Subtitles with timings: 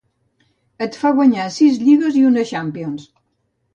[0.85, 3.05] Et fa guanyar sis lligues i una Champions.